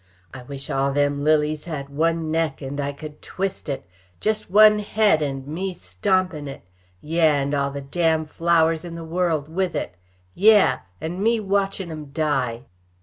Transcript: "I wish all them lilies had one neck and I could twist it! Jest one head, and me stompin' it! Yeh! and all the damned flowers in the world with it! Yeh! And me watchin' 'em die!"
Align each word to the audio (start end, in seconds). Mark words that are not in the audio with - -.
"I 0.33 0.41
wish 0.41 0.71
all 0.71 0.91
them 0.91 1.23
lilies 1.23 1.65
had 1.65 1.87
one 1.89 2.31
neck 2.31 2.59
and 2.59 2.81
I 2.81 2.91
could 2.91 3.21
twist 3.21 3.69
it! 3.69 3.85
Jest 4.19 4.49
one 4.49 4.79
head, 4.79 5.21
and 5.21 5.45
me 5.45 5.75
stompin' 5.75 6.47
it! 6.47 6.63
Yeh! 7.01 7.35
and 7.43 7.53
all 7.53 7.69
the 7.69 7.81
damned 7.81 8.31
flowers 8.31 8.83
in 8.83 8.95
the 8.95 9.05
world 9.05 9.47
with 9.47 9.75
it! 9.75 9.93
Yeh! 10.33 10.77
And 10.99 11.21
me 11.21 11.39
watchin' 11.39 11.91
'em 11.91 12.05
die!" 12.05 12.63